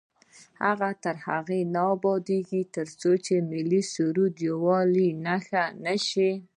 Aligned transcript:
افغانستان 0.71 1.03
تر 1.05 1.15
هغو 1.25 1.59
نه 1.73 1.83
ابادیږي، 1.95 2.61
ترڅو 2.75 3.13
ملي 3.51 3.81
سرود 3.93 4.33
د 4.35 4.39
یووالي 4.47 5.07
نښه 5.25 5.63
نشي. 5.85 6.31